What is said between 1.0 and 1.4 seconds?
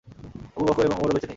বেঁচে নেই।